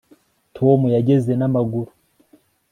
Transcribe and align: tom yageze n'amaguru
tom 0.55 0.79
yageze 0.95 1.31
n'amaguru 1.35 1.91